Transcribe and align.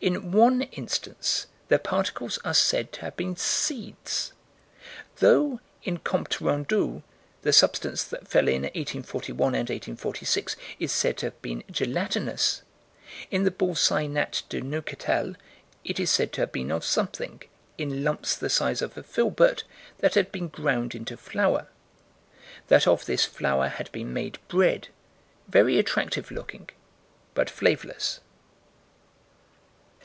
In 0.00 0.32
one 0.32 0.62
instance 0.62 1.46
the 1.68 1.78
particles 1.78 2.38
are 2.44 2.52
said 2.52 2.92
to 2.92 3.00
have 3.02 3.16
been 3.16 3.36
"seeds." 3.36 4.34
Though, 5.16 5.60
in 5.82 5.96
Comptes 5.98 6.42
Rendus, 6.42 7.00
the 7.40 7.54
substance 7.54 8.02
that 8.04 8.28
fell 8.28 8.48
in 8.48 8.62
1841 8.64 9.54
and 9.54 9.68
1846 9.70 10.56
is 10.78 10.92
said 10.92 11.16
to 11.18 11.26
have 11.26 11.40
been 11.40 11.64
gelatinous, 11.70 12.60
in 13.30 13.44
the 13.44 13.50
Bull. 13.50 13.70
Sci. 13.72 14.06
Nat. 14.08 14.42
de 14.50 14.60
Neuchatel, 14.60 15.36
it 15.84 15.98
is 15.98 16.10
said 16.10 16.32
to 16.34 16.42
have 16.42 16.52
been 16.52 16.70
of 16.70 16.84
something, 16.84 17.40
in 17.78 18.04
lumps 18.04 18.36
the 18.36 18.50
size 18.50 18.82
of 18.82 18.98
a 18.98 19.02
filbert, 19.02 19.64
that 20.00 20.16
had 20.16 20.30
been 20.30 20.48
ground 20.48 20.94
into 20.94 21.16
flour; 21.16 21.68
that 22.66 22.86
of 22.86 23.06
this 23.06 23.24
flour 23.24 23.68
had 23.68 23.90
been 23.92 24.12
made 24.12 24.38
bread, 24.48 24.88
very 25.48 25.78
attractive 25.78 26.30
looking, 26.30 26.68
but 27.32 27.48
flavorless. 27.48 28.20